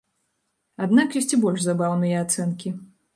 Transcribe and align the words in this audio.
Аднак 0.85 1.17
ёсць 1.21 1.31
і 1.37 1.39
больш 1.43 1.59
забаўныя 1.65 2.23
ацэнкі. 2.25 2.73